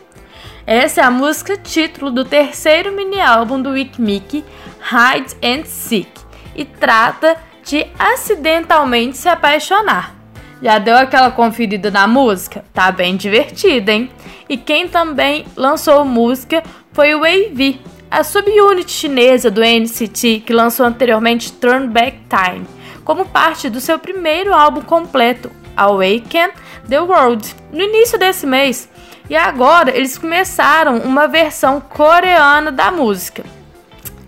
Essa 0.67 1.03
é 1.03 1.05
a 1.05 1.11
música 1.11 1.57
título 1.57 2.11
do 2.11 2.25
terceiro 2.25 2.93
mini 2.93 3.21
álbum 3.21 3.61
do 3.61 3.71
Wikimik, 3.71 4.45
Hide 4.81 5.37
and 5.43 5.65
Seek, 5.67 6.11
e 6.57 6.65
trata 6.65 7.37
de 7.63 7.87
acidentalmente 7.99 9.17
se 9.17 9.29
apaixonar. 9.29 10.15
Já 10.63 10.79
deu 10.79 10.97
aquela 10.97 11.31
conferida 11.31 11.91
na 11.91 12.07
música? 12.07 12.65
Tá 12.73 12.91
bem 12.91 13.17
divertida, 13.17 13.93
hein? 13.93 14.11
E 14.49 14.57
quem 14.57 14.89
também 14.89 15.45
lançou 15.55 16.05
música 16.05 16.63
foi 16.93 17.15
o 17.15 17.21
Wavy, 17.21 17.81
a 18.15 18.23
subunit 18.23 18.93
chinesa 18.93 19.51
do 19.51 19.61
NCT 19.61 20.45
que 20.47 20.53
lançou 20.53 20.87
anteriormente 20.87 21.53
Turn 21.53 21.89
Back 21.89 22.19
Time 22.29 22.65
como 23.05 23.27
parte 23.27 23.69
do 23.69 23.81
seu 23.81 23.99
primeiro 23.99 24.55
álbum 24.55 24.83
completo, 24.83 25.51
Awaken 25.77 26.51
the 26.89 27.01
World, 27.01 27.55
no 27.73 27.83
início 27.83 28.17
desse 28.17 28.47
mês. 28.47 28.89
E 29.29 29.35
agora 29.35 29.91
eles 29.95 30.17
começaram 30.17 30.99
uma 30.99 31.27
versão 31.27 31.81
coreana 31.81 32.71
da 32.71 32.93
música. 32.93 33.45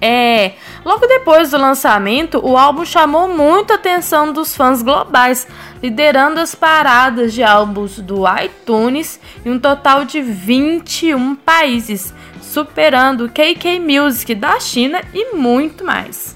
É, 0.00 0.52
logo 0.84 1.06
depois 1.06 1.52
do 1.52 1.56
lançamento, 1.56 2.40
o 2.44 2.56
álbum 2.56 2.84
chamou 2.84 3.28
muito 3.28 3.72
a 3.72 3.76
atenção 3.76 4.32
dos 4.32 4.54
fãs 4.54 4.82
globais, 4.82 5.46
liderando 5.82 6.40
as 6.40 6.54
paradas 6.54 7.32
de 7.32 7.42
álbuns 7.42 7.98
do 7.98 8.24
iTunes 8.42 9.18
em 9.44 9.50
um 9.50 9.58
total 9.58 10.04
de 10.04 10.20
21 10.20 11.36
países, 11.36 12.12
superando 12.56 13.26
o 13.26 13.28
KK 13.28 13.78
Music 13.80 14.34
da 14.34 14.58
China 14.58 15.02
e 15.12 15.34
muito 15.34 15.84
mais. 15.84 16.34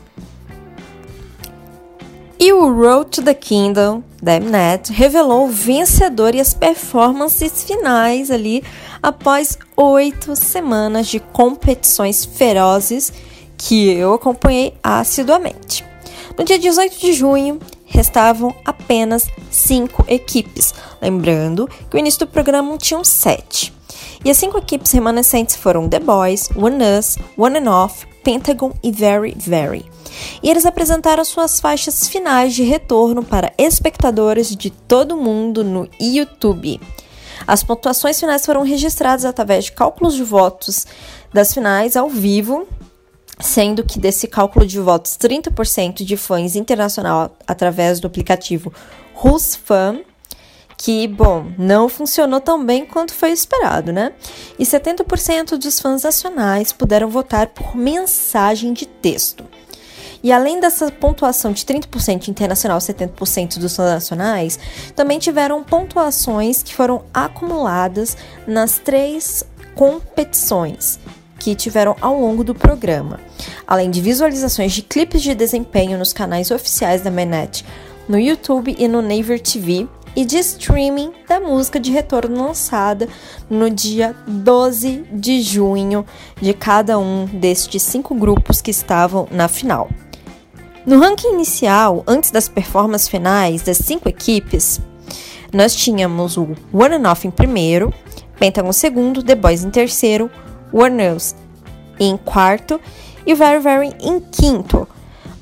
E 2.39 2.53
o 2.53 2.71
Road 2.71 3.11
to 3.11 3.23
the 3.23 3.33
Kingdom 3.33 4.03
da 4.23 4.39
Mnet 4.39 4.93
revelou 4.93 5.47
o 5.47 5.51
vencedor 5.51 6.35
e 6.35 6.41
as 6.41 6.53
performances 6.53 7.65
finais 7.65 8.31
ali 8.31 8.63
após 9.03 9.59
oito 9.75 10.37
semanas 10.37 11.07
de 11.07 11.21
competições 11.21 12.27
ferozes 12.27 13.11
que 13.57 13.89
eu 13.89 14.13
acompanhei 14.13 14.75
assiduamente. 14.83 15.87
No 16.37 16.45
dia 16.45 16.59
18 16.59 16.99
de 16.99 17.15
junho, 17.15 17.59
restavam 17.91 18.55
apenas 18.65 19.27
cinco 19.51 20.05
equipes, 20.09 20.73
lembrando 21.03 21.69
que 21.91 21.97
o 21.97 21.99
início 21.99 22.21
do 22.21 22.27
programa 22.27 22.79
tinham 22.79 23.05
sete. 23.05 23.73
E 24.25 24.31
as 24.31 24.39
cinco 24.39 24.57
equipes 24.57 24.93
remanescentes 24.93 25.57
foram 25.57 25.89
The 25.89 26.01
Boys, 26.01 26.49
One 26.57 26.79
Us, 26.99 27.19
One 27.37 27.59
and 27.59 27.71
Off, 27.71 28.07
Pentagon 28.23 28.73
e 28.83 28.91
Very 28.91 29.35
Very 29.37 29.91
e 30.43 30.51
eles 30.51 30.67
apresentaram 30.67 31.25
suas 31.25 31.61
faixas 31.61 32.09
finais 32.09 32.55
de 32.55 32.63
retorno 32.63 33.23
para 33.23 33.53
espectadores 33.59 34.55
de 34.55 34.71
todo 34.71 35.17
mundo 35.17 35.63
no 35.65 35.89
YouTube. 36.01 36.81
As 37.47 37.63
pontuações 37.63 38.21
finais 38.21 38.45
foram 38.45 38.63
registradas 38.63 39.25
através 39.25 39.67
de 39.67 39.73
cálculos 39.73 40.15
de 40.15 40.23
votos 40.23 40.87
das 41.33 41.55
finais 41.55 41.97
ao 41.97 42.09
vivo, 42.09 42.67
sendo 43.41 43.85
que 43.85 43.99
desse 43.99 44.29
cálculo 44.29 44.67
de 44.67 44.79
votos, 44.79 45.13
30% 45.13 46.05
de 46.05 46.17
fãs 46.17 46.57
internacional 46.57 47.35
através 47.47 48.01
do 48.01 48.07
aplicativo 48.07 48.73
RusFan, 49.15 50.01
que, 50.77 51.07
bom, 51.07 51.53
não 51.59 51.89
funcionou 51.91 52.41
tão 52.41 52.65
bem 52.65 52.87
quanto 52.87 53.13
foi 53.13 53.33
esperado, 53.33 53.93
né? 53.93 54.13
E 54.59 54.65
70% 54.65 55.59
dos 55.59 55.79
fãs 55.79 56.05
nacionais 56.05 56.73
puderam 56.73 57.09
votar 57.09 57.49
por 57.49 57.77
mensagem 57.77 58.73
de 58.73 58.87
texto. 58.87 59.45
E 60.23 60.33
além 60.33 60.61
dessa 60.61 60.91
pontuação 60.91 61.53
de 61.53 61.65
30% 61.65 62.29
internacional, 62.29 62.79
70% 62.79 63.59
dos 63.59 63.77
nacionais, 63.77 64.59
também 64.95 65.19
tiveram 65.19 65.65
pontuações 65.65 66.63
que 66.63 66.75
foram 66.75 67.05
acumuladas 67.13 68.17
nas 68.47 68.79
três 68.79 69.45
competições 69.75 70.99
que 71.41 71.55
tiveram 71.55 71.97
ao 72.01 72.21
longo 72.21 72.45
do 72.45 72.55
programa, 72.55 73.19
além 73.67 73.91
de 73.91 74.01
visualizações 74.01 74.73
de 74.73 74.83
clipes 74.83 75.23
de 75.23 75.35
desempenho 75.35 75.99
nos 75.99 76.13
canais 76.13 76.51
oficiais 76.51 77.01
da 77.01 77.11
Manet, 77.11 77.65
no 78.07 78.19
YouTube 78.19 78.77
e 78.79 78.87
no 78.87 79.01
Naver 79.01 79.41
TV, 79.41 79.89
e 80.15 80.25
de 80.25 80.39
streaming 80.39 81.13
da 81.29 81.41
música 81.41 81.79
de 81.79 81.91
retorno 81.91 82.45
lançada 82.47 83.09
no 83.49 83.71
dia 83.71 84.15
12 84.27 85.05
de 85.13 85.41
junho 85.41 86.05
de 86.41 86.53
cada 86.53 86.99
um 86.99 87.27
destes 87.27 87.83
cinco 87.83 88.15
grupos 88.15 88.61
que 88.61 88.71
estavam 88.71 89.29
na 89.31 89.49
final. 89.49 89.89
No 90.85 90.99
ranking 90.99 91.35
inicial, 91.35 92.03
antes 92.07 92.31
das 92.31 92.49
performances 92.49 93.09
finais 93.09 93.63
das 93.63 93.79
cinco 93.79 94.09
equipes, 94.09 94.81
nós 95.53 95.75
tínhamos 95.75 96.37
o 96.37 96.49
One 96.73 96.97
and 96.97 97.11
Off 97.11 97.27
em 97.27 97.31
primeiro, 97.31 97.95
Pentagon 98.39 98.71
em 98.71 98.73
segundo, 98.73 99.23
The 99.23 99.35
Boys 99.35 99.63
em 99.63 99.71
terceiro, 99.71 100.31
Warners 100.73 101.35
em 101.99 102.17
quarto 102.17 102.81
e 103.27 103.35
Very 103.35 103.61
Very 103.61 103.95
em 104.01 104.21
quinto. 104.21 104.89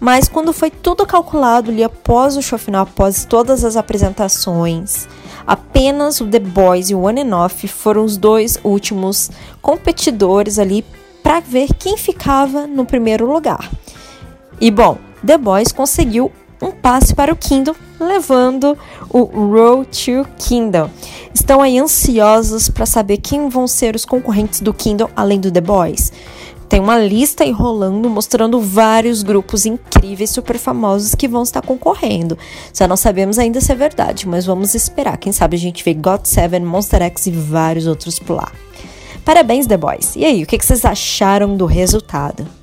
Mas 0.00 0.28
quando 0.28 0.52
foi 0.52 0.70
tudo 0.70 1.04
calculado 1.04 1.70
ali 1.70 1.82
após 1.82 2.36
o 2.36 2.42
show 2.42 2.58
final, 2.58 2.82
após 2.82 3.24
todas 3.24 3.64
as 3.64 3.76
apresentações, 3.76 5.08
apenas 5.46 6.20
o 6.20 6.26
The 6.26 6.38
Boys 6.38 6.90
e 6.90 6.94
o 6.94 7.00
One 7.00 7.32
Off 7.32 7.66
foram 7.66 8.04
os 8.04 8.16
dois 8.16 8.58
últimos 8.62 9.30
competidores 9.60 10.58
ali 10.58 10.84
para 11.22 11.40
ver 11.40 11.74
quem 11.74 11.96
ficava 11.96 12.66
no 12.66 12.84
primeiro 12.84 13.30
lugar. 13.30 13.70
E 14.60 14.70
bom, 14.70 14.98
The 15.26 15.36
Boys 15.36 15.72
conseguiu 15.72 16.30
um 16.60 16.70
passe 16.70 17.14
para 17.14 17.32
o 17.32 17.36
Kingdom, 17.36 17.74
levando 18.00 18.76
o 19.10 19.22
Road 19.22 19.88
to 19.90 20.28
Kingdom. 20.38 20.90
Estão 21.32 21.60
aí 21.60 21.78
ansiosos 21.78 22.68
para 22.68 22.86
saber 22.86 23.18
quem 23.18 23.48
vão 23.48 23.66
ser 23.66 23.94
os 23.94 24.04
concorrentes 24.04 24.60
do 24.60 24.74
Kingdom 24.74 25.08
além 25.14 25.40
do 25.40 25.50
The 25.50 25.60
Boys. 25.60 26.12
Tem 26.68 26.80
uma 26.80 26.98
lista 26.98 27.44
aí 27.44 27.50
rolando 27.50 28.10
mostrando 28.10 28.60
vários 28.60 29.22
grupos 29.22 29.64
incríveis, 29.64 30.30
super 30.30 30.58
famosos 30.58 31.14
que 31.14 31.26
vão 31.26 31.42
estar 31.42 31.62
concorrendo. 31.62 32.36
Só 32.74 32.86
não 32.86 32.96
sabemos 32.96 33.38
ainda 33.38 33.60
se 33.60 33.72
é 33.72 33.74
verdade, 33.74 34.28
mas 34.28 34.44
vamos 34.44 34.74
esperar. 34.74 35.16
Quem 35.16 35.32
sabe 35.32 35.56
a 35.56 35.58
gente 35.58 35.82
vê 35.82 35.94
God 35.94 36.24
Seven, 36.24 36.60
Monster 36.60 37.02
X 37.02 37.26
e 37.26 37.30
vários 37.30 37.86
outros 37.86 38.18
por 38.18 38.34
lá. 38.34 38.52
Parabéns, 39.24 39.66
The 39.66 39.78
Boys! 39.78 40.14
E 40.14 40.24
aí, 40.24 40.42
o 40.42 40.46
que 40.46 40.58
vocês 40.58 40.84
acharam 40.84 41.56
do 41.56 41.64
resultado? 41.64 42.57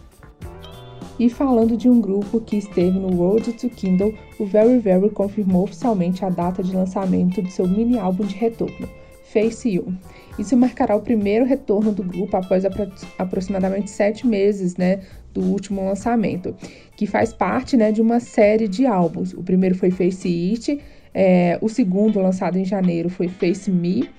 E 1.17 1.29
falando 1.29 1.77
de 1.77 1.89
um 1.89 2.01
grupo 2.01 2.41
que 2.41 2.57
esteve 2.57 2.99
no 2.99 3.15
Road 3.15 3.53
to 3.53 3.69
Kindle, 3.69 4.13
o 4.37 4.45
Very 4.45 4.77
Very 4.79 5.09
confirmou 5.09 5.63
oficialmente 5.63 6.25
a 6.25 6.29
data 6.29 6.61
de 6.61 6.75
lançamento 6.75 7.41
do 7.41 7.49
seu 7.49 7.65
mini 7.65 7.97
álbum 7.97 8.25
de 8.25 8.35
retorno, 8.35 8.89
Face 9.23 9.69
You. 9.69 9.93
Isso 10.37 10.57
marcará 10.57 10.93
o 10.93 11.01
primeiro 11.01 11.45
retorno 11.45 11.93
do 11.93 12.03
grupo 12.03 12.35
após 12.35 12.65
apro 12.65 12.91
aproximadamente 13.17 13.89
sete 13.89 14.27
meses 14.27 14.75
né, 14.75 15.03
do 15.33 15.41
último 15.41 15.85
lançamento, 15.85 16.53
que 16.97 17.07
faz 17.07 17.31
parte 17.31 17.77
né, 17.77 17.93
de 17.93 18.01
uma 18.01 18.19
série 18.19 18.67
de 18.67 18.85
álbuns. 18.85 19.33
O 19.33 19.41
primeiro 19.41 19.75
foi 19.75 19.91
Face 19.91 20.27
It, 20.27 20.81
é, 21.13 21.57
o 21.61 21.69
segundo, 21.69 22.19
lançado 22.19 22.57
em 22.57 22.65
janeiro, 22.65 23.09
foi 23.09 23.29
Face 23.29 23.71
Me, 23.71 24.09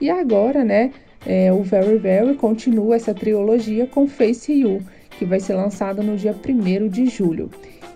e 0.00 0.08
agora 0.08 0.64
né, 0.64 0.90
é, 1.26 1.52
o 1.52 1.62
Very 1.62 1.98
Very 1.98 2.34
continua 2.34 2.96
essa 2.96 3.12
trilogia 3.12 3.86
com 3.86 4.08
Face 4.08 4.50
You 4.50 4.80
que 5.18 5.24
vai 5.24 5.40
ser 5.40 5.54
lançado 5.54 6.02
no 6.02 6.16
dia 6.16 6.34
1 6.34 6.88
de 6.88 7.06
julho. 7.06 7.50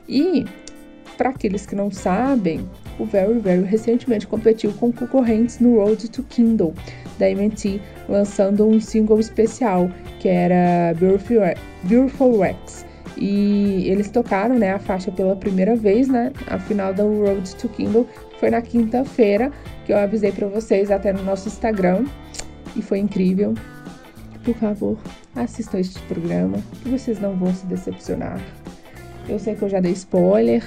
E, 0.08 0.44
para 1.16 1.30
aqueles 1.30 1.66
que 1.66 1.74
não 1.74 1.90
sabem, 1.90 2.68
o 2.98 3.04
Very 3.04 3.38
Very 3.38 3.62
recentemente 3.62 4.26
competiu 4.26 4.72
com 4.72 4.92
concorrentes 4.92 5.58
no 5.60 5.76
Road 5.76 6.10
to 6.10 6.22
Kindle 6.24 6.74
da 7.18 7.28
MT, 7.28 7.80
lançando 8.08 8.66
um 8.66 8.80
single 8.80 9.20
especial 9.20 9.90
que 10.18 10.28
era 10.28 10.94
Beautiful, 10.98 11.38
Beautiful 11.84 12.40
Rex. 12.40 12.86
E 13.16 13.88
eles 13.88 14.08
tocaram 14.08 14.58
né, 14.58 14.72
a 14.72 14.78
faixa 14.78 15.10
pela 15.10 15.36
primeira 15.36 15.76
vez, 15.76 16.08
né? 16.08 16.32
A 16.46 16.58
final 16.58 16.94
da 16.94 17.02
Road 17.02 17.54
to 17.56 17.68
Kindle 17.68 18.06
foi 18.38 18.50
na 18.50 18.62
quinta-feira, 18.62 19.52
que 19.84 19.92
eu 19.92 19.98
avisei 19.98 20.32
para 20.32 20.46
vocês 20.48 20.90
até 20.90 21.12
no 21.12 21.22
nosso 21.22 21.48
Instagram. 21.48 22.06
E 22.74 22.80
foi 22.80 22.98
incrível. 22.98 23.54
Por 24.44 24.54
favor, 24.54 24.96
assistam 25.36 25.78
este 25.78 26.00
programa, 26.02 26.58
que 26.82 26.88
vocês 26.88 27.20
não 27.20 27.34
vão 27.36 27.54
se 27.54 27.66
decepcionar. 27.66 28.40
Eu 29.28 29.38
sei 29.38 29.54
que 29.54 29.62
eu 29.62 29.68
já 29.68 29.80
dei 29.80 29.92
spoiler, 29.92 30.64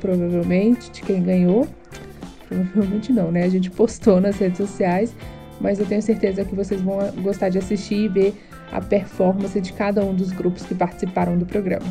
provavelmente, 0.00 0.90
de 0.90 1.02
quem 1.02 1.22
ganhou. 1.22 1.66
Provavelmente 2.48 3.12
não, 3.12 3.32
né? 3.32 3.44
A 3.44 3.48
gente 3.48 3.70
postou 3.70 4.20
nas 4.20 4.36
redes 4.36 4.58
sociais, 4.58 5.14
mas 5.60 5.78
eu 5.78 5.86
tenho 5.86 6.02
certeza 6.02 6.44
que 6.44 6.54
vocês 6.54 6.80
vão 6.80 6.98
gostar 7.22 7.48
de 7.48 7.58
assistir 7.58 8.04
e 8.04 8.08
ver 8.08 8.34
a 8.70 8.80
performance 8.80 9.58
de 9.60 9.72
cada 9.72 10.04
um 10.04 10.14
dos 10.14 10.30
grupos 10.30 10.64
que 10.64 10.74
participaram 10.74 11.38
do 11.38 11.46
programa. 11.46 11.86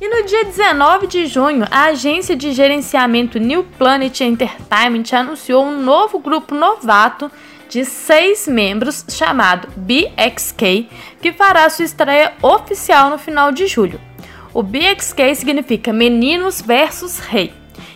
E 0.00 0.08
no 0.08 0.26
dia 0.26 0.44
19 0.44 1.06
de 1.06 1.26
junho, 1.26 1.64
a 1.70 1.86
agência 1.86 2.36
de 2.36 2.52
gerenciamento 2.52 3.38
New 3.38 3.64
Planet 3.64 4.20
Entertainment 4.20 5.12
anunciou 5.12 5.64
um 5.64 5.82
novo 5.82 6.18
grupo 6.18 6.54
novato 6.54 7.30
de 7.68 7.84
seis 7.84 8.48
membros 8.48 9.04
chamado 9.08 9.68
BXK, 9.76 10.88
que 11.20 11.32
fará 11.32 11.68
sua 11.68 11.84
estreia 11.84 12.32
oficial 12.42 13.10
no 13.10 13.18
final 13.18 13.52
de 13.52 13.66
julho. 13.66 14.00
O 14.54 14.62
BXK 14.62 15.34
significa 15.34 15.92
Meninos 15.92 16.60
versus 16.60 17.18
Rei, 17.18 17.52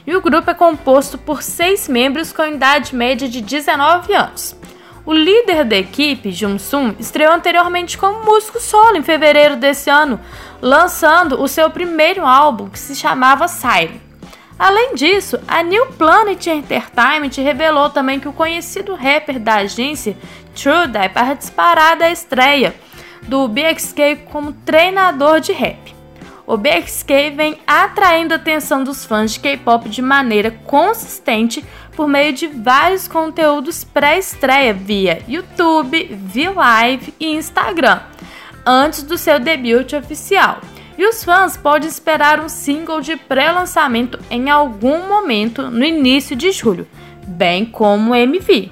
e 0.06 0.14
o 0.14 0.20
grupo 0.20 0.50
é 0.50 0.54
composto 0.54 1.16
por 1.16 1.42
seis 1.42 1.88
membros 1.88 2.32
com 2.32 2.44
idade 2.44 2.94
média 2.94 3.28
de 3.28 3.40
19 3.40 4.12
anos. 4.14 4.56
O 5.04 5.12
líder 5.12 5.64
da 5.64 5.76
equipe, 5.76 6.30
Jung-sung, 6.30 6.94
estreou 7.00 7.32
anteriormente 7.32 7.98
como 7.98 8.24
músico 8.24 8.60
solo 8.60 8.96
em 8.96 9.02
fevereiro 9.02 9.56
desse 9.56 9.90
ano, 9.90 10.20
lançando 10.60 11.42
o 11.42 11.48
seu 11.48 11.68
primeiro 11.70 12.24
álbum 12.24 12.68
que 12.68 12.78
se 12.78 12.94
chamava 12.94 13.48
Siren. 13.48 14.11
Além 14.62 14.94
disso, 14.94 15.40
a 15.48 15.60
New 15.60 15.86
Planet 15.94 16.46
Entertainment 16.46 17.32
revelou 17.36 17.90
também 17.90 18.20
que 18.20 18.28
o 18.28 18.32
conhecido 18.32 18.94
rapper 18.94 19.40
da 19.40 19.56
agência, 19.56 20.16
Trudy, 20.54 21.08
participará 21.12 21.96
da 21.96 22.08
estreia 22.08 22.72
do 23.22 23.48
BXK 23.48 24.28
como 24.30 24.52
treinador 24.52 25.40
de 25.40 25.50
rap. 25.52 25.92
O 26.46 26.56
BXK 26.56 27.30
vem 27.34 27.58
atraindo 27.66 28.34
a 28.34 28.36
atenção 28.36 28.84
dos 28.84 29.04
fãs 29.04 29.32
de 29.32 29.40
K-pop 29.40 29.88
de 29.88 30.00
maneira 30.00 30.52
consistente 30.64 31.64
por 31.96 32.06
meio 32.06 32.32
de 32.32 32.46
vários 32.46 33.08
conteúdos 33.08 33.82
pré-estreia 33.82 34.72
via 34.72 35.24
YouTube, 35.26 36.04
V-Live 36.14 37.12
e 37.18 37.34
Instagram, 37.34 37.98
antes 38.64 39.02
do 39.02 39.18
seu 39.18 39.40
debut 39.40 39.92
oficial 39.92 40.60
e 40.96 41.06
os 41.06 41.24
fãs 41.24 41.56
podem 41.56 41.88
esperar 41.88 42.40
um 42.40 42.48
single 42.48 43.00
de 43.00 43.16
pré-lançamento 43.16 44.18
em 44.30 44.50
algum 44.50 45.08
momento 45.08 45.70
no 45.70 45.84
início 45.84 46.36
de 46.36 46.52
julho, 46.52 46.86
bem 47.26 47.64
como 47.64 48.12
o 48.12 48.14
MV. 48.14 48.70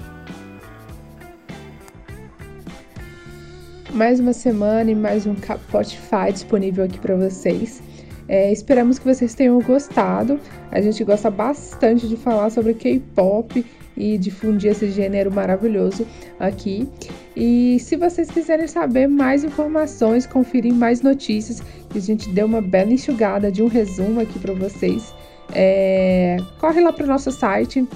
Mais 3.93 4.21
uma 4.21 4.33
semana 4.33 4.91
e 4.91 4.95
mais 4.95 5.27
um 5.27 5.35
Spotify 5.37 6.33
disponível 6.33 6.85
aqui 6.85 6.99
para 6.99 7.17
vocês. 7.17 7.83
É, 8.29 8.53
esperamos 8.53 8.99
que 9.01 9.05
vocês 9.05 9.35
tenham 9.35 9.61
gostado. 9.61 10.39
A 10.71 10.81
gente 10.81 11.03
gosta 11.03 11.29
bastante 11.29 12.07
de 12.07 12.17
falar 12.17 12.51
sobre 12.51 12.75
K-pop 12.75 13.67
e 13.97 14.17
difundir 14.17 14.71
esse 14.71 14.89
gênero 14.91 15.33
maravilhoso 15.33 16.07
aqui. 16.39 16.89
E 17.37 17.79
se 17.79 17.97
vocês 17.97 18.31
quiserem 18.31 18.67
saber 18.67 19.07
mais 19.07 19.45
informações, 19.45 20.27
conferir 20.27 20.75
mais 20.75 21.01
notícias, 21.01 21.63
a 21.95 21.99
gente 21.99 22.29
deu 22.31 22.47
uma 22.47 22.61
bela 22.61 22.93
enxugada 22.93 23.51
de 23.53 23.63
um 23.63 23.69
resumo 23.69 24.21
aqui 24.21 24.39
para 24.39 24.53
vocês. 24.53 25.15
É... 25.53 26.37
Corre 26.59 26.81
lá 26.81 26.93
para 26.93 27.05
o 27.05 27.07
nosso 27.07 27.31
site, 27.31 27.87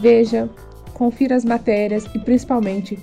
veja, 0.00 0.48
confira 0.94 1.34
as 1.34 1.44
matérias 1.44 2.06
e 2.14 2.18
principalmente 2.18 2.98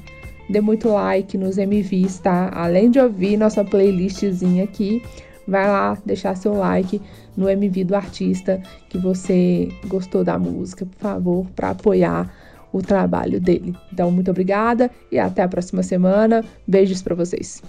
dê 0.50 0.62
muito 0.62 0.90
like 0.90 1.38
nos 1.38 1.58
MVs, 1.58 2.20
tá? 2.20 2.50
Além 2.54 2.90
de 2.90 3.00
ouvir 3.00 3.38
nossa 3.38 3.64
playlistzinha 3.64 4.64
aqui, 4.64 5.02
vai 5.48 5.68
lá 5.68 5.98
deixar 6.06 6.36
seu 6.36 6.54
like 6.54 7.02
no 7.36 7.50
MV 7.50 7.84
do 7.84 7.96
artista 7.96 8.62
que 8.90 8.98
você 8.98 9.70
gostou 9.88 10.24
da 10.24 10.38
música, 10.38 10.86
por 10.86 11.00
favor, 11.00 11.48
para 11.56 11.72
apoiar 11.72 12.32
o 12.74 12.82
trabalho 12.82 13.40
dele. 13.40 13.74
Então, 13.94 14.12
muito 14.12 14.32
obrigada 14.32 14.90
e 15.12 15.20
até 15.20 15.44
a 15.44 15.48
próxima 15.48 15.84
semana. 15.84 16.44
Beijos 16.68 17.02
para 17.02 17.16
vocês. 17.16 17.62